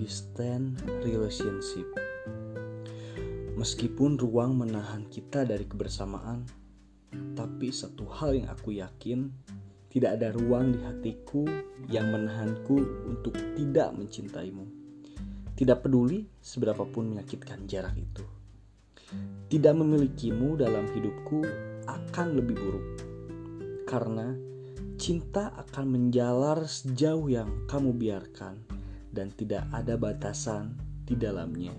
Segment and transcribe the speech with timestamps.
[0.00, 1.84] distant relationship.
[3.52, 6.48] Meskipun ruang menahan kita dari kebersamaan,
[7.36, 9.28] tapi satu hal yang aku yakin,
[9.92, 11.44] tidak ada ruang di hatiku
[11.92, 12.80] yang menahanku
[13.12, 14.64] untuk tidak mencintaimu.
[15.52, 18.24] Tidak peduli seberapapun menyakitkan jarak itu.
[19.52, 21.44] Tidak memilikimu dalam hidupku
[21.84, 22.86] akan lebih buruk.
[23.84, 24.32] Karena
[24.96, 28.77] cinta akan menjalar sejauh yang kamu biarkan
[29.18, 31.74] dan tidak ada batasan di dalamnya